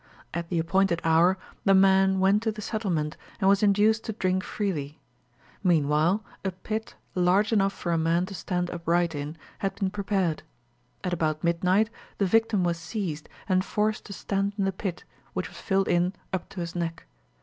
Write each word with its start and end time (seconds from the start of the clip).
At 0.33 0.49
the 0.49 0.57
appointed 0.57 0.99
hour, 1.03 1.37
the 1.63 1.75
man 1.75 2.19
went 2.19 2.41
to 2.41 2.51
the 2.51 2.59
settlement, 2.63 3.17
and 3.39 3.47
was 3.47 3.61
induced 3.61 4.03
to 4.05 4.13
drink 4.13 4.43
freely. 4.43 4.99
Meanwhile, 5.63 6.23
a 6.43 6.49
pit, 6.49 6.95
large 7.13 7.53
enough 7.53 7.71
for 7.71 7.91
a 7.91 7.99
man 7.99 8.25
to 8.25 8.33
stand 8.33 8.71
upright 8.71 9.13
in, 9.13 9.37
had 9.59 9.75
been 9.75 9.91
prepared. 9.91 10.41
At 11.03 11.13
about 11.13 11.43
midnight, 11.43 11.91
the 12.17 12.25
victim 12.25 12.63
was 12.63 12.79
seized, 12.79 13.29
and 13.47 13.63
forced 13.63 14.05
to 14.05 14.13
stand 14.13 14.53
in 14.57 14.65
the 14.65 14.71
pit, 14.71 15.03
which 15.33 15.49
was 15.49 15.57
filled 15.59 15.87
in 15.87 16.13
up 16.33 16.49
to 16.49 16.61
his 16.61 16.73
neck. 16.75 17.05